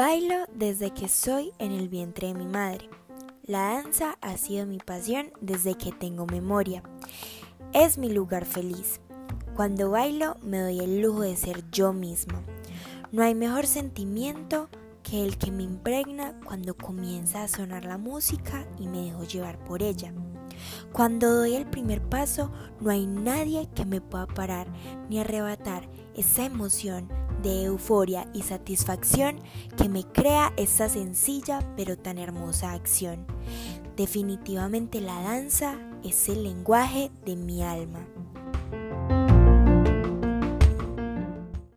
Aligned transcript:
Bailo 0.00 0.46
desde 0.54 0.94
que 0.94 1.10
soy 1.10 1.52
en 1.58 1.72
el 1.72 1.90
vientre 1.90 2.28
de 2.28 2.32
mi 2.32 2.46
madre. 2.46 2.88
La 3.44 3.74
danza 3.74 4.16
ha 4.22 4.38
sido 4.38 4.64
mi 4.64 4.78
pasión 4.78 5.30
desde 5.42 5.74
que 5.74 5.92
tengo 5.92 6.24
memoria. 6.24 6.82
Es 7.74 7.98
mi 7.98 8.08
lugar 8.08 8.46
feliz. 8.46 8.98
Cuando 9.54 9.90
bailo 9.90 10.38
me 10.40 10.58
doy 10.58 10.78
el 10.78 11.02
lujo 11.02 11.20
de 11.20 11.36
ser 11.36 11.70
yo 11.70 11.92
misma. 11.92 12.40
No 13.12 13.22
hay 13.22 13.34
mejor 13.34 13.66
sentimiento 13.66 14.70
que 15.02 15.22
el 15.22 15.36
que 15.36 15.50
me 15.50 15.64
impregna 15.64 16.32
cuando 16.46 16.74
comienza 16.74 17.42
a 17.42 17.48
sonar 17.48 17.84
la 17.84 17.98
música 17.98 18.66
y 18.78 18.88
me 18.88 19.02
dejo 19.02 19.24
llevar 19.24 19.62
por 19.66 19.82
ella. 19.82 20.14
Cuando 20.94 21.30
doy 21.30 21.56
el 21.56 21.66
primer 21.66 22.00
paso, 22.00 22.50
no 22.80 22.90
hay 22.90 23.06
nadie 23.06 23.68
que 23.74 23.84
me 23.84 24.00
pueda 24.00 24.26
parar 24.26 24.66
ni 25.10 25.18
arrebatar 25.18 25.86
esa 26.14 26.46
emoción 26.46 27.19
de 27.42 27.64
euforia 27.64 28.28
y 28.32 28.42
satisfacción 28.42 29.40
que 29.76 29.88
me 29.88 30.04
crea 30.04 30.52
esa 30.56 30.88
sencilla 30.88 31.60
pero 31.76 31.96
tan 31.96 32.18
hermosa 32.18 32.72
acción. 32.72 33.26
Definitivamente 33.96 35.00
la 35.00 35.20
danza 35.22 35.78
es 36.02 36.28
el 36.28 36.42
lenguaje 36.42 37.10
de 37.24 37.36
mi 37.36 37.62
alma. 37.62 38.06